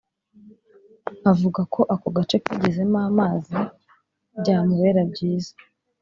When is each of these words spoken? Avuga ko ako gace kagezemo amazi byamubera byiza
Avuga 1.31 1.61
ko 1.73 1.79
ako 1.93 2.07
gace 2.17 2.35
kagezemo 2.45 2.97
amazi 3.09 3.57
byamubera 4.39 5.01
byiza 5.11 5.53